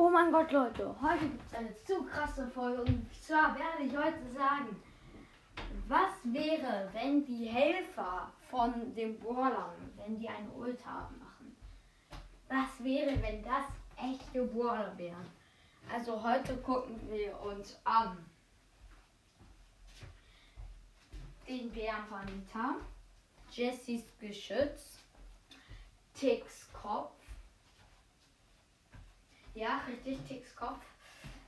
[0.00, 3.96] Oh mein Gott, Leute, heute gibt es eine zu krasse Folge und zwar werde ich
[3.96, 4.80] heute sagen,
[5.88, 11.56] was wäre, wenn die Helfer von den Brawlern, wenn die eine Ultra machen?
[12.46, 13.64] Was wäre, wenn das
[13.96, 15.26] echte Brawler wären?
[15.92, 18.24] Also heute gucken wir uns an
[21.48, 22.76] den Bären von
[23.50, 25.00] Jessys Geschütz,
[26.14, 27.17] Ticks Kopf,
[29.58, 30.84] ja, richtig, Ticks Kopf.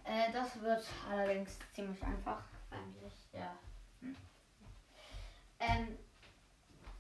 [0.05, 2.43] Äh, das wird allerdings ziemlich einfach.
[2.71, 3.57] Eigentlich, ja.
[4.01, 4.17] Hm.
[5.61, 5.99] Ähm,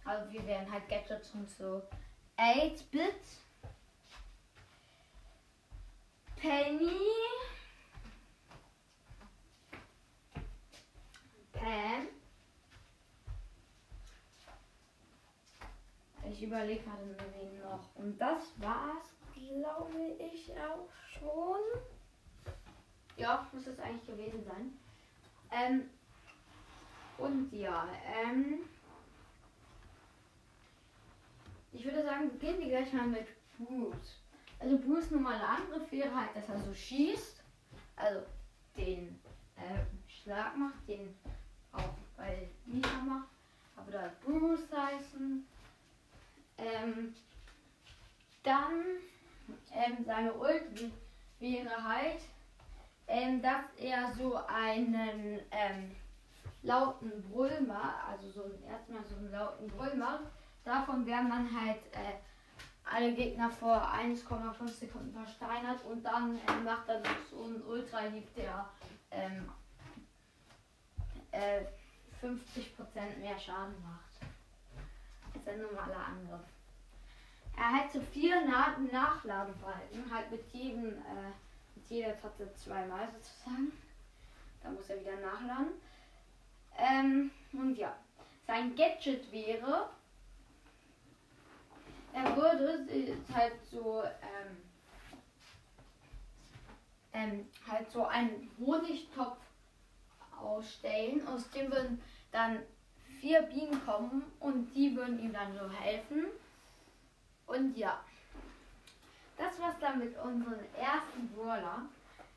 [0.04, 1.82] also wir werden halt Gadgets und so.
[2.38, 3.14] 8-Bit.
[6.36, 7.00] Penny.
[11.52, 12.08] Pam.
[16.30, 17.94] Ich überlege gerade wen noch.
[17.96, 19.19] Und das war's
[20.32, 21.60] ich auch schon.
[23.16, 24.78] Ja, muss es eigentlich gewesen sein.
[25.50, 25.90] Ähm,
[27.18, 28.60] und ja, ähm,
[31.72, 34.22] ich würde sagen, beginnen wir gleich mal mit Bruce.
[34.58, 37.42] Also Bruce normale Angriff wäre halt, dass er so schießt,
[37.96, 38.22] also
[38.76, 39.20] den
[39.56, 41.14] äh, Schlag macht, den
[41.72, 43.28] auch bei Nina macht,
[43.76, 45.46] aber da Bruce heißen.
[46.58, 47.14] Ähm,
[48.42, 48.96] dann
[49.72, 50.92] ähm, seine Ult
[51.38, 52.20] wäre halt,
[53.06, 55.96] ähm, dass er so einen ähm,
[56.62, 60.24] lauten Brüll macht, also so erstmal so einen lauten Brüll macht.
[60.64, 62.18] Davon werden dann halt äh,
[62.84, 68.68] alle Gegner vor 1,5 Sekunden versteinert und dann äh, macht er so einen Ultra-Lieb, der
[69.10, 69.48] ähm,
[71.32, 71.62] äh,
[72.20, 74.10] 50% mehr Schaden macht.
[75.32, 76.59] Das ist ein normaler Angriff.
[77.56, 81.32] Er hat so vier Na Nachladebalken, halt mit jedem, äh,
[81.74, 83.72] mit jeder Taste zweimal sozusagen.
[84.62, 85.72] Da muss er wieder nachladen.
[86.76, 87.96] Ähm, und ja,
[88.46, 89.90] sein Gadget wäre,
[92.12, 92.86] er würde
[93.32, 94.56] halt so, ähm,
[97.12, 99.38] ähm, halt so einen Honigtopf
[100.40, 102.02] ausstellen, aus dem würden
[102.32, 102.60] dann
[103.20, 106.26] vier Bienen kommen und die würden ihm dann so helfen.
[107.50, 107.98] Und ja,
[109.36, 111.82] das war's dann mit unserem ersten Brawler.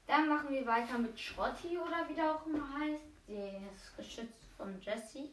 [0.07, 3.03] Dann machen wir weiter mit Schrotti oder wie der auch immer heißt.
[3.27, 5.29] Das Geschütz von Jesse.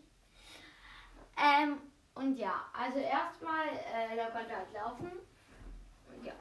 [1.37, 1.79] Ähm,
[2.15, 5.13] und ja, also erstmal, äh, da konnte halt laufen.
[6.09, 6.35] Und ja.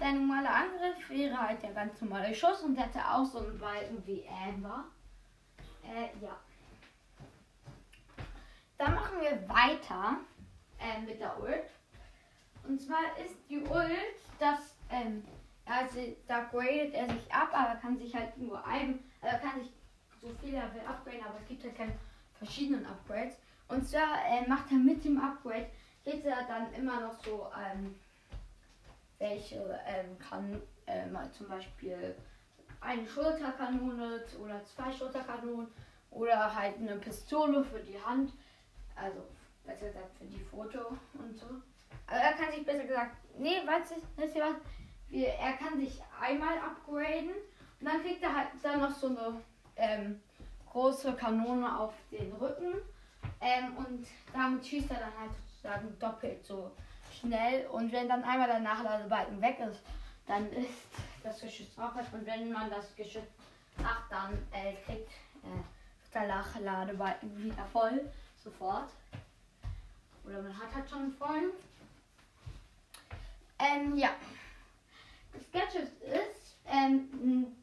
[0.00, 4.02] Sein normaler Angriff wäre halt der ganz normale Schuss und hätte auch so einen Balken
[4.06, 4.86] wie Amber.
[5.84, 6.36] Äh, ja.
[8.76, 10.16] Dann machen wir weiter
[10.80, 11.70] äh, mit der Ult.
[12.92, 15.24] Zwar ist die Ult, dass, ähm,
[15.64, 15.98] also
[16.28, 19.72] da gradet er sich ab, aber kann sich halt nur ein, äh, kann sich
[20.20, 21.94] so viel er will upgraden, aber es gibt halt keine
[22.34, 23.38] verschiedenen Upgrades.
[23.68, 25.70] Und zwar äh, macht er mit dem Upgrade,
[26.04, 27.94] geht er dann immer noch so, ähm,
[29.18, 32.14] welche ähm, kann äh, zum Beispiel
[32.82, 35.68] eine Schulterkanone oder zwei Schulterkanonen
[36.10, 38.34] oder halt eine Pistole für die Hand,
[38.94, 39.22] also
[39.64, 41.46] besser gesagt für die Foto und so.
[42.12, 44.56] Er kann sich besser gesagt, nee, weißt du, weißt du was?
[45.08, 47.30] Wir, er kann sich einmal upgraden
[47.80, 49.42] und dann kriegt er halt dann noch so eine
[49.76, 50.20] ähm,
[50.70, 52.74] große Kanone auf den Rücken.
[53.40, 56.70] Ähm, und damit schießt er dann halt sozusagen doppelt so
[57.20, 57.66] schnell.
[57.66, 59.82] Und wenn dann einmal der Nachladebalken weg ist,
[60.26, 60.86] dann ist
[61.22, 62.06] das Geschütz auch weg.
[62.12, 63.30] Und wenn man das Geschütz
[63.78, 65.10] macht, dann äh, kriegt
[65.42, 68.10] äh, der Nachladebalken wieder voll,
[68.42, 68.90] sofort.
[70.24, 71.52] Oder man hat halt schon voll.
[73.72, 74.10] Ähm, ja.
[75.32, 77.56] Das Gadget ist, ähm,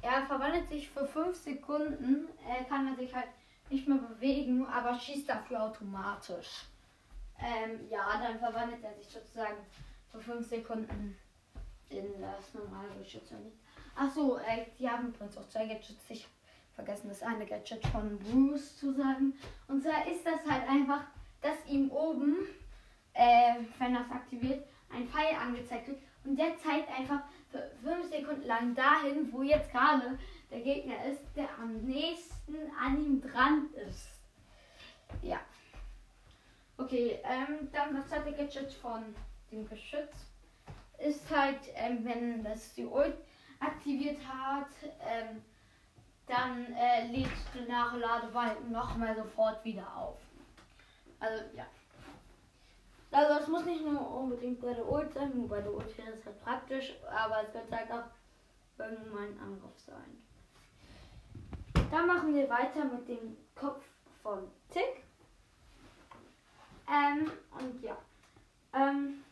[0.00, 3.28] er verwandelt sich für 5 Sekunden, äh, kann er sich halt
[3.70, 6.64] nicht mehr bewegen, aber schießt dafür automatisch.
[7.40, 9.58] Ähm, ja, dann verwandelt er sich sozusagen
[10.10, 11.16] für 5 Sekunden
[11.90, 13.32] in das normale Geschütz.
[13.94, 16.04] Achso, äh, die haben übrigens auch zwei Gadgets.
[16.08, 16.32] Ich habe
[16.74, 19.34] vergessen, das eine Gadget von Bruce zu sagen.
[19.66, 21.02] Und zwar ist das halt einfach,
[21.40, 22.36] dass ihm oben,
[23.14, 27.20] äh, wenn das aktiviert, ein Pfeil angezeigt wird und der zeigt einfach
[27.50, 30.18] für 5 Sekunden lang dahin, wo jetzt gerade
[30.50, 34.08] der Gegner ist, der am nächsten an ihm dran ist.
[35.22, 35.40] Ja.
[36.76, 39.14] Okay, ähm, dann das zweite Gadget von
[39.50, 40.26] dem Geschütz
[40.98, 43.16] ist halt, ähm, wenn das die Ult
[43.60, 44.68] aktiviert hat,
[45.00, 45.42] ähm,
[46.26, 50.18] dann äh, lädt der Nachladebalken nochmal sofort wieder auf.
[51.20, 51.66] Also ja.
[53.10, 56.12] Also es muss nicht nur unbedingt bei der Ult sein, nur bei der Ult wäre
[56.12, 58.10] es halt praktisch, aber es könnte halt auch
[58.76, 60.22] beim normalen Angriff sein.
[61.90, 63.82] Dann machen wir weiter mit dem Kopf
[64.22, 65.04] von Tick.
[66.86, 67.96] Ähm, und ja.
[68.74, 69.24] Ähm,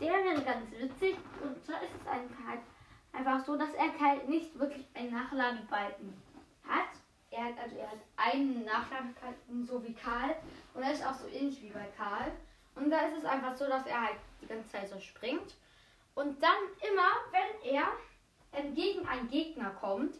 [0.00, 1.16] der wäre ganz witzig.
[1.42, 2.60] Und zwar ist es ein, halt
[3.12, 6.14] einfach so, dass er halt nicht wirklich einen Nachladebalken
[6.66, 6.88] hat.
[7.30, 10.34] Er hat also er hat einen Nachladebalken, so wie Karl.
[10.74, 12.32] Und er ist auch so ähnlich wie bei Karl.
[12.74, 15.54] Und da ist es einfach so, dass er halt die ganze Zeit so springt.
[16.14, 17.88] Und dann immer, wenn er
[18.52, 20.16] entgegen einen Gegner kommt,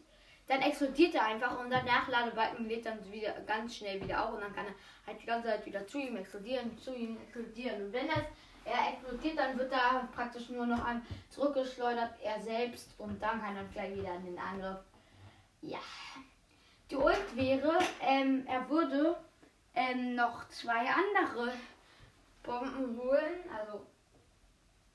[0.49, 4.41] dann explodiert er einfach und der Nachladebalken lädt dann wieder ganz schnell wieder auf und
[4.41, 4.75] dann kann er
[5.07, 7.87] halt die ganze Zeit wieder zu ihm explodieren, zu ihm explodieren.
[7.87, 8.23] Und wenn das,
[8.65, 13.57] er explodiert, dann wird er praktisch nur noch an zurückgeschleudert, er selbst und dann kann
[13.57, 14.79] er gleich wieder in den Angriff.
[15.61, 15.79] Ja.
[16.91, 19.17] Die Ult wäre, ähm, er würde
[19.75, 21.53] ähm, noch zwei andere
[22.43, 23.85] Bomben holen, also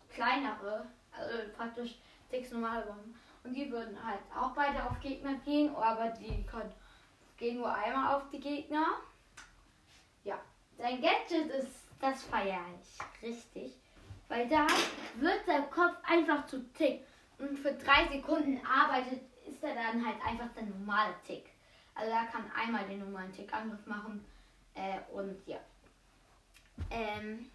[0.10, 1.96] kleinere, also praktisch
[2.32, 3.16] sechs normale Bomben.
[3.44, 6.72] Und die würden halt auch beide auf Gegner gehen, aber die können,
[7.38, 8.86] gehen nur einmal auf die Gegner.
[10.24, 10.40] Ja,
[10.78, 13.78] sein Gadget ist, das feiere ich richtig.
[14.30, 14.66] Weil da
[15.16, 17.06] wird der Kopf einfach zu Tick.
[17.38, 21.53] Und für drei Sekunden arbeitet, ist er dann halt einfach der normale Tick.
[21.96, 24.26] Also er kann einmal den normalen Tick-Angriff machen.
[24.74, 25.60] Äh, und ja.
[26.90, 27.50] Ähm,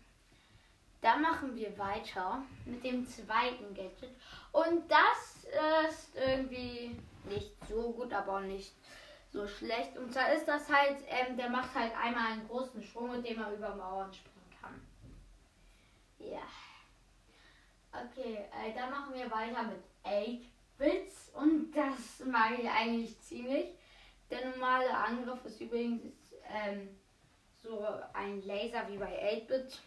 [1.00, 4.10] dann machen wir weiter mit dem zweiten Gadget.
[4.52, 5.46] Und das
[5.90, 8.72] ist irgendwie nicht so gut, aber auch nicht
[9.32, 9.96] so schlecht.
[9.96, 13.40] Und zwar ist das halt, ähm, der macht halt einmal einen großen Sprung, mit dem
[13.40, 14.80] er über Mauern springen kann.
[16.18, 16.42] Ja.
[17.92, 21.30] Okay, äh, dann machen wir weiter mit 8-Bits.
[21.34, 23.68] Und das mag ich eigentlich ziemlich.
[24.30, 26.02] Der normale Angriff ist übrigens
[26.48, 26.88] ähm,
[27.62, 29.80] so ein Laser wie bei 8-Bit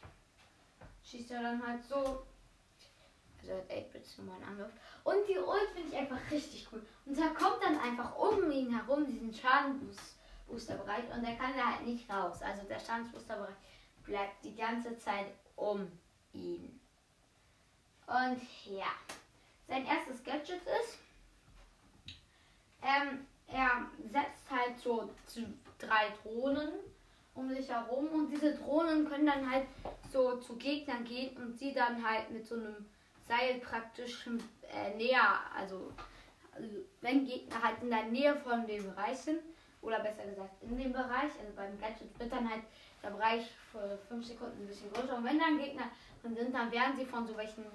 [1.04, 2.26] schießt er dann halt so.
[3.40, 4.72] Also hat 8-Bits normalen Angriff.
[5.04, 6.86] Und die Ult finde ich einfach richtig cool.
[7.06, 11.06] Und er kommt dann einfach um ihn herum, diesen Schadenboosterbereich.
[11.12, 12.42] Und er kann da halt nicht raus.
[12.42, 13.56] Also der Schadensboosterbereich
[14.04, 15.92] bleibt die ganze Zeit um
[16.34, 16.80] ihn.
[18.06, 18.92] Und ja,
[19.68, 21.00] sein erstes Gadget ist,
[22.84, 25.10] ähm, er setzt halt so
[25.80, 26.70] drei Drohnen
[27.34, 29.66] um sich herum und diese Drohnen können dann halt
[30.12, 32.86] so zu Gegnern gehen und sie dann halt mit so einem
[33.28, 34.28] Seil praktisch
[34.70, 35.92] äh, näher, also,
[36.54, 36.68] also,
[37.00, 39.40] wenn Gegner halt in der Nähe von dem Bereich sind,
[39.82, 42.64] oder besser gesagt in dem Bereich, also beim Gadget wird dann halt
[43.02, 45.90] der Bereich für 5 Sekunden ein bisschen größer und wenn dann Gegner
[46.22, 47.66] drin sind, dann werden sie von so welchen,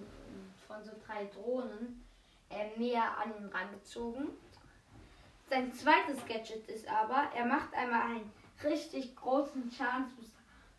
[0.69, 2.05] von so drei Drohnen
[2.51, 4.29] äh, näher an ihn rangezogen.
[5.49, 8.33] Sein zweites Gadget ist aber, er macht einmal ein
[8.65, 10.37] richtig großen Schadensbooster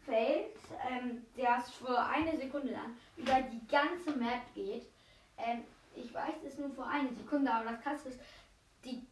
[0.08, 0.58] fällt,
[0.90, 4.88] ähm, der für eine Sekunde lang über die ganze Map geht.
[5.38, 5.64] Ähm,
[5.96, 8.20] ich weiß es nur für eine Sekunde, aber das krasse ist,
[8.86, 9.06] die,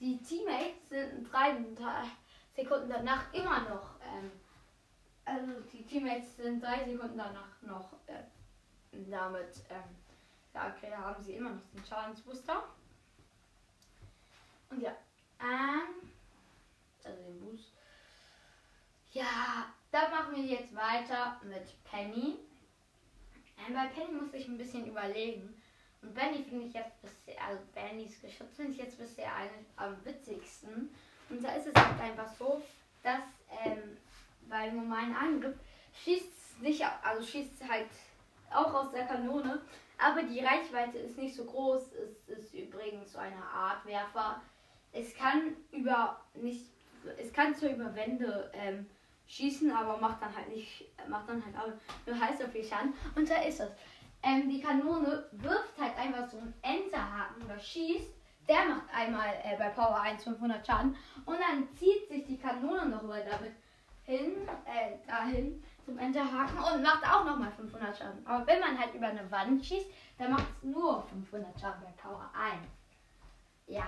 [0.00, 1.56] die Teammates sind drei
[2.56, 3.94] Sekunden danach immer noch.
[4.04, 4.32] Ähm,
[5.24, 8.24] also die Teammates sind drei Sekunden danach noch äh,
[9.08, 9.64] damit.
[9.70, 9.96] Ähm,
[10.54, 12.64] ja, okay, haben sie immer noch den Schadensbooster.
[14.80, 14.96] Ja,
[15.40, 16.08] ähm,
[17.04, 17.72] also den Boost.
[19.12, 22.38] Ja, dann machen wir jetzt weiter mit Penny.
[23.58, 25.60] Ähm, bei Penny muss ich ein bisschen überlegen.
[26.00, 30.04] Und Benny finde ich jetzt bisher, also Bennys Geschütz finde ich jetzt bisher eigentlich am
[30.04, 30.92] witzigsten.
[31.30, 32.62] Und da ist es halt einfach so,
[33.02, 33.22] dass
[33.64, 33.96] ähm,
[34.48, 35.56] bei normalen Angriff
[36.02, 37.86] schießt es nicht, also schießt halt
[38.50, 39.62] auch aus der Kanone,
[39.98, 41.92] aber die Reichweite ist nicht so groß.
[41.92, 44.42] Es ist übrigens so eine Art Werfer.
[44.92, 46.66] Es kann über nicht,
[47.18, 48.86] es kann zwar über Wände ähm,
[49.26, 51.72] schießen, aber macht dann halt nicht, macht dann halt auch
[52.06, 52.92] nur heiß so viel Schaden.
[53.14, 53.70] Und da ist es.
[54.22, 58.10] Ähm, die Kanone wirft halt einfach so einen Enterhaken oder schießt.
[58.48, 62.86] Der macht einmal äh, bei Power 1 500 Schaden und dann zieht sich die Kanone
[62.88, 63.52] noch mal damit
[64.04, 68.26] hin, äh, dahin zum Enterhaken und macht auch noch mal 500 Schaden.
[68.26, 69.86] Aber wenn man halt über eine Wand schießt,
[70.18, 72.62] dann macht es nur 500 Schaden bei Power 1.
[73.66, 73.86] Ja.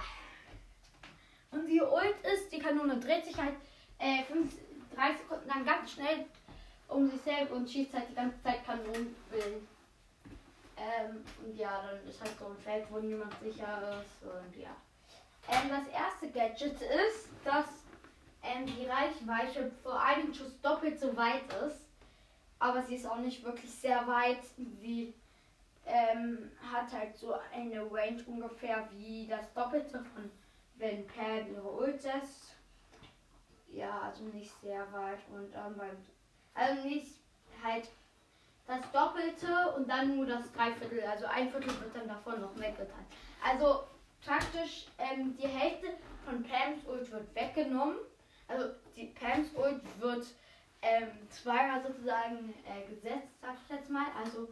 [1.75, 3.57] Die Ult ist, die Kanone dreht sich halt
[3.99, 4.55] äh, 5,
[4.95, 6.25] drei Sekunden lang ganz schnell
[6.87, 9.67] um sich selbst und schießt halt die ganze Zeit Kanonenbillen.
[10.77, 14.71] Ähm, und ja, dann ist halt so ein Feld, wo niemand sicher ist und ja.
[15.49, 17.67] Ähm, das erste Gadget ist, dass
[18.45, 21.89] ähm, die Reichweite für einen Schuss doppelt so weit ist.
[22.61, 24.45] Aber sie ist auch nicht wirklich sehr weit.
[24.81, 25.13] Sie
[25.87, 30.31] ähm, hat halt so eine Range ungefähr wie das Doppelte von
[30.77, 32.57] wenn Pam ihre Ult setzt.
[33.69, 35.97] Ja, also nicht sehr weit und ähm, beim,
[36.55, 37.17] also nicht
[37.63, 37.89] halt
[38.67, 41.03] das Doppelte und dann nur das Dreiviertel.
[41.05, 43.07] Also ein Viertel wird dann davon noch weggeteilt.
[43.45, 43.85] Also
[44.25, 45.89] praktisch ähm, die Hälfte
[46.25, 47.97] von Pams Ult wird weggenommen.
[48.49, 50.27] Also die Pams Ult wird
[50.83, 54.07] ähm, zweimal sozusagen äh, gesetzt, sag ich jetzt mal.
[54.17, 54.49] Also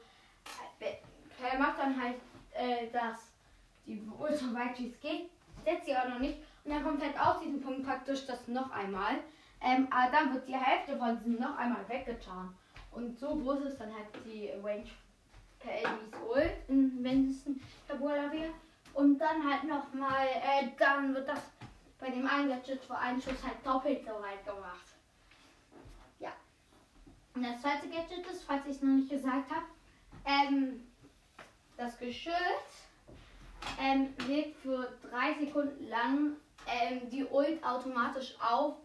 [0.80, 0.94] äh,
[1.40, 2.16] Pam macht dann halt
[2.52, 3.32] äh, das,
[3.86, 5.30] die Ult so weit wie es geht,
[5.64, 6.38] setzt sie auch noch nicht.
[6.64, 9.18] Und dann kommt halt aus diesem Punkt praktisch das noch einmal.
[9.60, 12.54] Ähm, aber dann wird die Hälfte von diesem noch einmal weggetan.
[12.90, 14.88] Und so groß ist dann halt die Range
[15.60, 18.52] per Elvis Ult, wenn es ein Tabula wäre.
[18.94, 21.40] Und dann halt nochmal, äh, dann wird das
[21.98, 24.86] bei dem einen Gadget für einen Schuss halt doppelt so weit gemacht.
[26.18, 26.32] Ja.
[27.34, 29.66] Und das zweite Gadget ist, falls ich es noch nicht gesagt habe,
[30.24, 30.86] ähm,
[31.76, 32.81] das Geschütz
[33.80, 38.76] ähm, legt für drei Sekunden lang ähm, die Ult automatisch auf.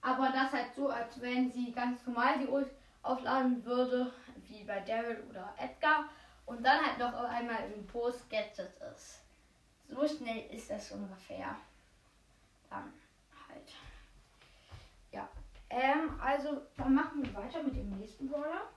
[0.00, 2.68] Aber das halt so, als wenn sie ganz normal die Ult
[3.02, 4.12] aufladen würde,
[4.48, 6.06] wie bei Daryl oder Edgar.
[6.44, 9.20] Und dann halt noch einmal im Post Gadget ist.
[9.88, 11.54] So schnell ist das ungefähr.
[12.68, 12.92] Dann
[13.48, 13.72] halt.
[15.12, 15.28] Ja.
[15.70, 18.68] Ähm, also, dann machen wir weiter mit dem nächsten Brawler.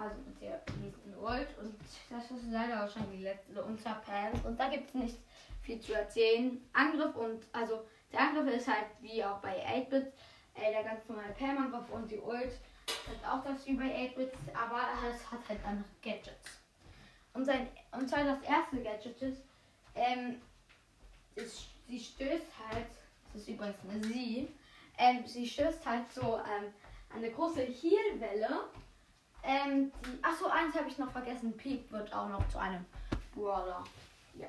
[0.00, 1.48] Also mit der nächsten Ult.
[1.60, 1.74] Und
[2.08, 4.44] das ist leider auch schon die letzte unter Pants.
[4.44, 5.18] Und da gibt es nicht
[5.62, 6.60] viel zu erzählen.
[6.72, 10.12] Angriff und, also der Angriff ist halt wie auch bei 8-Bit,
[10.54, 12.52] äh, der ganz normale Pam-Angriff und die Ult
[12.88, 16.60] ist auch das wie bei 8-Bit, aber es hat halt andere Gadgets.
[17.32, 19.42] Und, sein, und zwar das erste Gadget ist,
[19.94, 20.40] ähm,
[21.36, 22.86] ist, sie stößt halt,
[23.32, 24.48] das ist übrigens eine Sie,
[24.98, 26.72] ähm, sie stößt halt so ähm,
[27.14, 28.64] eine große Heelwelle.
[29.42, 32.84] Ähm, die, achso, eins habe ich noch vergessen, Peak wird auch noch zu einem
[33.34, 33.84] Brawler.
[34.34, 34.48] Ja.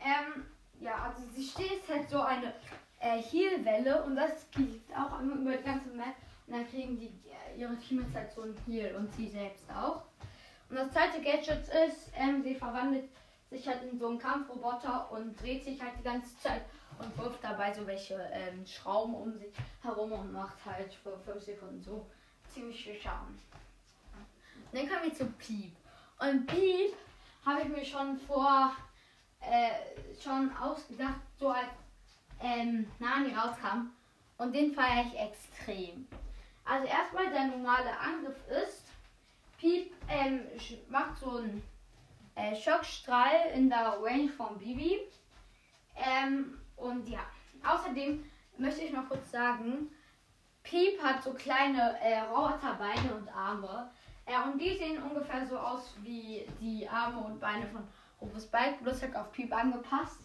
[0.00, 0.46] Ähm,
[0.80, 2.54] ja, also sie stößt halt so eine
[3.00, 6.14] äh, Heal-Welle und das geht auch über die ganze Map
[6.46, 10.02] und dann kriegen die äh, ihre Teammates halt so ein Heal und sie selbst auch.
[10.70, 13.08] Und das zweite Gadget ist, ähm, sie verwandelt
[13.50, 16.62] sich halt in so einen Kampfroboter und dreht sich halt die ganze Zeit
[16.98, 21.42] und wirft dabei so welche ähm, Schrauben um sich herum und macht halt für 5
[21.42, 22.06] Sekunden so
[22.52, 23.38] ziemlich viel Schaden.
[24.72, 25.72] Dann kommen wir zu Piep.
[26.18, 26.94] Und Piep
[27.44, 28.76] habe ich mir schon vor
[29.40, 29.70] äh,
[30.20, 31.68] schon ausgedacht, so als
[32.42, 33.90] ähm, Nani rauskam.
[34.36, 36.06] Und den feiere ich extrem.
[36.64, 38.84] Also erstmal der normale Angriff ist,
[39.58, 40.42] Piep ähm,
[40.88, 41.62] macht so einen
[42.34, 45.00] äh, Schockstrahl in der Range von Bibi.
[45.96, 47.20] Ähm, und ja,
[47.66, 48.24] außerdem
[48.58, 49.90] möchte ich noch kurz sagen,
[50.68, 53.90] Piep hat so kleine äh, Roboterbeine und Arme.
[54.26, 57.88] Äh, und die sehen ungefähr so aus wie die Arme und Beine von
[58.20, 60.20] Rufus Bike, bloß halt auf Piep angepasst.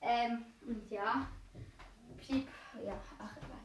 [0.00, 1.26] Ähm, und ja,
[2.16, 2.48] Piep,
[2.82, 3.60] ja, ach egal.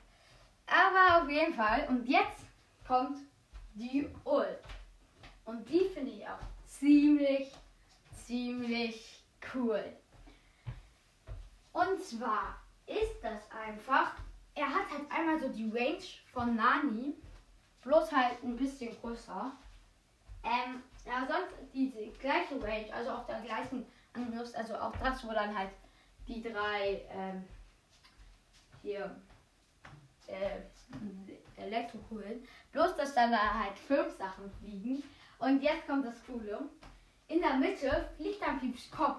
[0.67, 2.43] Aber auf jeden Fall, und jetzt
[2.85, 3.19] kommt
[3.75, 4.59] die Ult.
[5.45, 7.53] Und die finde ich auch ziemlich,
[8.11, 9.23] ziemlich
[9.53, 9.83] cool.
[11.71, 14.15] Und zwar ist das einfach,
[14.55, 17.13] er hat halt einmal so die Range von Nani,
[17.81, 19.51] bloß halt ein bisschen größer.
[20.43, 25.33] Ähm, ja, sonst diese gleiche Range, also auch der gleichen Angriffs, also auch das, wo
[25.33, 25.71] dann halt
[26.27, 27.43] die drei ähm,
[28.81, 29.15] hier
[30.27, 30.61] äh,
[31.57, 35.03] Elektrokugeln, bloß dass dann da halt fünf Sachen fliegen.
[35.39, 36.59] Und jetzt kommt das Coole.
[37.27, 39.17] In der Mitte fliegt dann Pieps Kopf.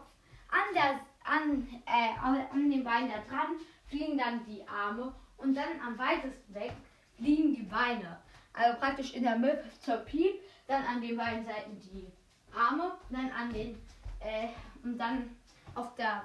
[0.49, 3.57] An, der, an, äh, an den Beinen da dran
[3.89, 6.73] fliegen dann die Arme und dann am weitesten weg
[7.17, 8.19] fliegen die Beine.
[8.53, 12.07] Also praktisch in der Mitte zur Piep, dann an den beiden Seiten die
[12.55, 13.79] Arme, dann an den
[14.21, 14.49] äh,
[14.83, 15.37] und dann
[15.75, 16.25] auf der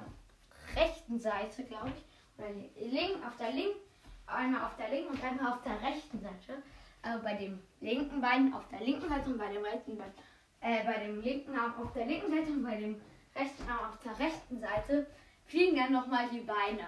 [0.75, 2.03] rechten Seite, glaube ich,
[2.37, 3.79] oder link, auf der linken,
[4.25, 6.63] einmal auf der linken und einmal auf der rechten Seite.
[7.01, 10.13] Also bei dem linken Bein auf der linken Seite und bei dem rechten Bein,
[10.61, 13.01] äh, bei dem linken Arm auf der linken Seite und bei dem
[13.35, 15.07] rechten Arm auf der rechten Seite
[15.45, 16.87] fliegen dann nochmal die Beine.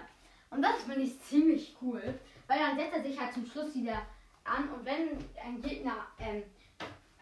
[0.50, 2.02] Und das finde ich ziemlich cool,
[2.46, 4.02] weil dann setzt er sich halt zum Schluss wieder
[4.44, 6.42] an und wenn ein Gegner ähm,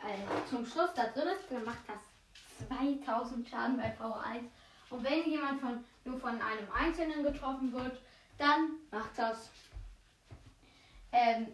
[0.03, 4.43] äh, zum Schluss da drin ist, dann macht das 2000 Schaden bei V1.
[4.91, 7.99] Und wenn jemand von, nur von einem Einzelnen getroffen wird,
[8.39, 9.51] dann macht das
[11.13, 11.47] ähm,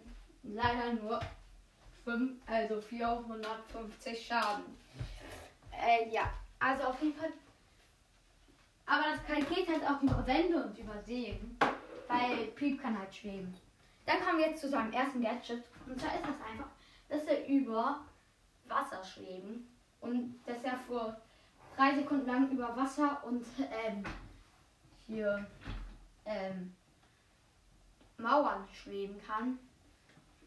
[0.43, 1.21] leider nur
[2.05, 4.65] 5, also 450 Schaden.
[5.73, 7.33] Äh, ja, also auf jeden Fall.
[8.89, 11.59] Aber das geht halt auch über Wände und über Seen,
[12.09, 13.55] weil Piep kann halt schweben.
[14.07, 15.63] Dann kommen wir jetzt zu seinem ersten Gadget.
[15.87, 16.69] Und zwar ist das einfach,
[17.11, 18.01] dass er über
[18.67, 19.69] Wasser schweben.
[20.01, 21.21] Und dass er für
[21.77, 24.05] drei Sekunden lang über Wasser und ähm,
[25.07, 25.47] hier
[26.25, 26.75] ähm,
[28.17, 29.59] Mauern schweben kann.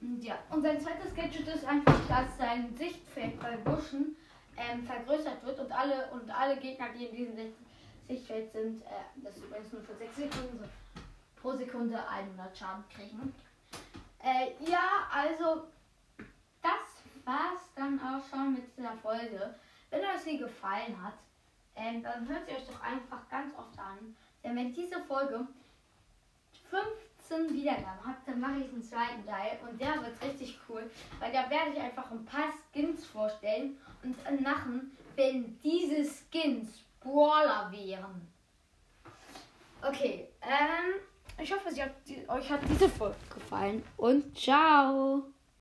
[0.01, 4.15] Und ja, und sein zweites Gadget ist einfach, dass sein Sichtfeld bei Buschen
[4.57, 7.53] ähm, vergrößert wird und alle und alle Gegner, die in diesem Sicht
[8.08, 10.65] Sichtfeld sind, äh, das ist übrigens nur für 6 Sekunden, so,
[11.41, 13.34] pro Sekunde 100 Schaden kriegen.
[14.24, 15.67] Äh, ja, also
[16.62, 19.55] das war's dann auch schon mit dieser Folge.
[19.89, 21.15] Wenn euch sie gefallen hat,
[21.75, 24.15] ähm, dann hört sie euch doch einfach ganz oft an.
[24.43, 25.48] Denn wenn diese Folge
[26.70, 30.89] 15 Wiedergaben hat, dann mache ich einen zweiten Teil und der wird richtig cool,
[31.20, 37.72] weil da werde ich einfach ein paar Skins vorstellen und machen, wenn diese Skins Brawler
[37.72, 38.31] wären.
[39.81, 41.01] Okay, ähm,
[41.41, 41.91] ich hoffe, hat,
[42.27, 45.24] euch hat diese Folge gefallen und ciao!